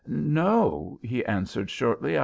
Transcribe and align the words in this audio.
"No," 0.07 0.97
he 1.03 1.23
answered, 1.25 1.69
shortly. 1.69 2.17